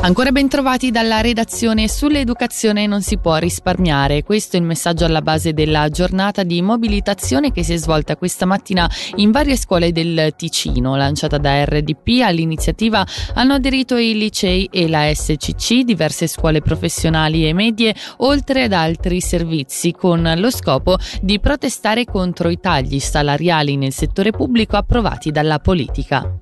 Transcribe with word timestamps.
Ancora 0.00 0.30
ben 0.30 0.48
trovati 0.48 0.92
dalla 0.92 1.20
redazione 1.20 1.88
sull'educazione 1.88 2.86
non 2.86 3.02
si 3.02 3.18
può 3.18 3.36
risparmiare. 3.36 4.22
Questo 4.22 4.56
è 4.56 4.60
il 4.60 4.64
messaggio 4.64 5.04
alla 5.04 5.22
base 5.22 5.52
della 5.52 5.88
giornata 5.88 6.44
di 6.44 6.62
mobilitazione 6.62 7.50
che 7.50 7.64
si 7.64 7.72
è 7.72 7.76
svolta 7.76 8.16
questa 8.16 8.46
mattina 8.46 8.88
in 9.16 9.32
varie 9.32 9.56
scuole 9.56 9.90
del 9.90 10.34
Ticino. 10.36 10.94
Lanciata 10.94 11.36
da 11.38 11.64
RDP 11.64 12.22
all'iniziativa 12.22 13.04
hanno 13.34 13.54
aderito 13.54 13.96
i 13.96 14.16
licei 14.16 14.68
e 14.70 14.88
la 14.88 15.12
SCC, 15.12 15.80
diverse 15.80 16.28
scuole 16.28 16.62
professionali 16.62 17.48
e 17.48 17.52
medie, 17.52 17.92
oltre 18.18 18.62
ad 18.62 18.72
altri 18.72 19.20
servizi, 19.20 19.90
con 19.92 20.32
lo 20.36 20.50
scopo 20.50 20.96
di 21.20 21.40
protestare 21.40 22.04
contro 22.04 22.50
i 22.50 22.60
tagli 22.60 23.00
salariali 23.00 23.76
nel 23.76 23.92
settore 23.92 24.30
pubblico 24.30 24.76
approvati 24.76 25.32
dalla 25.32 25.58
politica. 25.58 26.40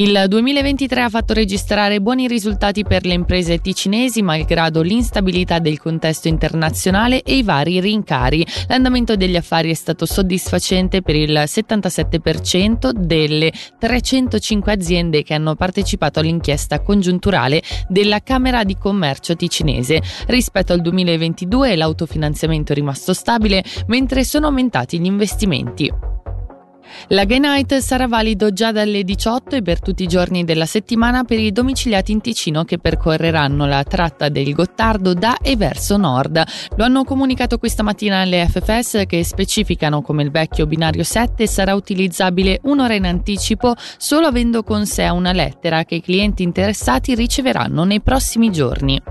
Il 0.00 0.24
2023 0.28 1.02
ha 1.02 1.10
fatto 1.10 1.34
registrare 1.34 2.00
buoni 2.00 2.26
risultati 2.26 2.84
per 2.84 3.04
le 3.04 3.12
imprese 3.12 3.58
ticinesi 3.58 4.22
malgrado 4.22 4.80
l'instabilità 4.80 5.58
del 5.58 5.78
contesto 5.78 6.26
internazionale 6.26 7.20
e 7.20 7.36
i 7.36 7.42
vari 7.42 7.80
rincari. 7.80 8.46
L'andamento 8.68 9.14
degli 9.14 9.36
affari 9.36 9.68
è 9.68 9.74
stato 9.74 10.06
soddisfacente 10.06 11.02
per 11.02 11.16
il 11.16 11.32
77% 11.32 12.92
delle 12.92 13.52
305 13.78 14.72
aziende 14.72 15.22
che 15.22 15.34
hanno 15.34 15.54
partecipato 15.54 16.20
all'inchiesta 16.20 16.80
congiunturale 16.80 17.62
della 17.86 18.22
Camera 18.22 18.64
di 18.64 18.78
Commercio 18.78 19.36
ticinese. 19.36 20.00
Rispetto 20.28 20.72
al 20.72 20.80
2022 20.80 21.76
l'autofinanziamento 21.76 22.72
è 22.72 22.74
rimasto 22.74 23.12
stabile 23.12 23.62
mentre 23.88 24.24
sono 24.24 24.46
aumentati 24.46 24.98
gli 24.98 25.04
investimenti. 25.04 26.09
La 27.08 27.24
Gay 27.24 27.38
Night 27.38 27.76
sarà 27.78 28.06
valido 28.06 28.52
già 28.52 28.72
dalle 28.72 29.02
18 29.04 29.56
e 29.56 29.62
per 29.62 29.80
tutti 29.80 30.02
i 30.02 30.06
giorni 30.06 30.44
della 30.44 30.66
settimana 30.66 31.24
per 31.24 31.38
i 31.38 31.52
domiciliati 31.52 32.12
in 32.12 32.20
Ticino 32.20 32.64
che 32.64 32.78
percorreranno 32.78 33.66
la 33.66 33.82
tratta 33.84 34.28
del 34.28 34.52
Gottardo 34.52 35.14
da 35.14 35.38
e 35.38 35.56
verso 35.56 35.96
nord. 35.96 36.42
Lo 36.76 36.84
hanno 36.84 37.04
comunicato 37.04 37.58
questa 37.58 37.82
mattina 37.82 38.20
alle 38.20 38.46
FFS 38.46 39.04
che 39.06 39.24
specificano 39.24 40.02
come 40.02 40.22
il 40.22 40.30
vecchio 40.30 40.66
binario 40.66 41.02
7 41.02 41.46
sarà 41.46 41.74
utilizzabile 41.74 42.60
un'ora 42.64 42.94
in 42.94 43.06
anticipo 43.06 43.74
solo 43.96 44.26
avendo 44.26 44.62
con 44.62 44.86
sé 44.86 45.08
una 45.08 45.32
lettera 45.32 45.84
che 45.84 45.96
i 45.96 46.02
clienti 46.02 46.42
interessati 46.42 47.14
riceveranno 47.14 47.84
nei 47.84 48.00
prossimi 48.00 48.50
giorni. 48.50 49.09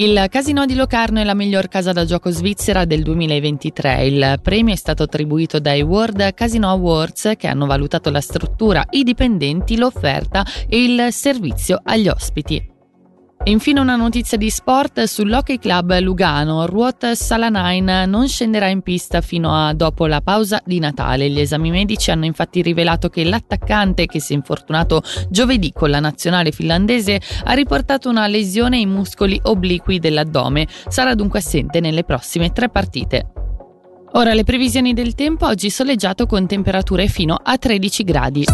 Il 0.00 0.26
Casino 0.30 0.64
di 0.64 0.76
Locarno 0.76 1.18
è 1.18 1.24
la 1.24 1.34
miglior 1.34 1.66
casa 1.66 1.90
da 1.90 2.04
gioco 2.04 2.30
svizzera 2.30 2.84
del 2.84 3.02
2023. 3.02 4.06
Il 4.06 4.38
premio 4.40 4.72
è 4.72 4.76
stato 4.76 5.02
attribuito 5.02 5.58
dai 5.58 5.82
World 5.82 6.34
Casino 6.34 6.68
Awards 6.68 7.32
che 7.36 7.48
hanno 7.48 7.66
valutato 7.66 8.08
la 8.10 8.20
struttura, 8.20 8.86
i 8.90 9.02
dipendenti, 9.02 9.76
l'offerta 9.76 10.46
e 10.68 10.84
il 10.84 11.08
servizio 11.10 11.80
agli 11.82 12.06
ospiti. 12.06 12.77
E 13.48 13.50
infine 13.50 13.80
una 13.80 13.96
notizia 13.96 14.36
di 14.36 14.50
sport 14.50 15.04
sull'Hockey 15.04 15.58
Club 15.58 15.98
Lugano. 16.00 16.66
Ruot 16.66 17.12
Salanain 17.12 18.04
non 18.06 18.28
scenderà 18.28 18.68
in 18.68 18.82
pista 18.82 19.22
fino 19.22 19.54
a 19.54 19.72
dopo 19.72 20.04
la 20.06 20.20
pausa 20.20 20.60
di 20.66 20.78
Natale. 20.78 21.30
Gli 21.30 21.40
esami 21.40 21.70
medici 21.70 22.10
hanno 22.10 22.26
infatti 22.26 22.60
rivelato 22.60 23.08
che 23.08 23.24
l'attaccante, 23.24 24.04
che 24.04 24.20
si 24.20 24.34
è 24.34 24.36
infortunato 24.36 25.02
giovedì 25.30 25.72
con 25.72 25.88
la 25.88 25.98
nazionale 25.98 26.52
finlandese, 26.52 27.22
ha 27.44 27.54
riportato 27.54 28.10
una 28.10 28.26
lesione 28.26 28.76
ai 28.76 28.84
muscoli 28.84 29.40
obliqui 29.44 29.98
dell'addome. 29.98 30.68
Sarà 30.86 31.14
dunque 31.14 31.38
assente 31.38 31.80
nelle 31.80 32.04
prossime 32.04 32.52
tre 32.52 32.68
partite. 32.68 33.32
Ora 34.12 34.34
le 34.34 34.44
previsioni 34.44 34.92
del 34.92 35.14
tempo 35.14 35.46
oggi 35.46 35.70
soleggiato 35.70 36.26
con 36.26 36.46
temperature 36.46 37.08
fino 37.08 37.38
a 37.42 37.56
13 37.56 38.02
gradi. 38.04 38.44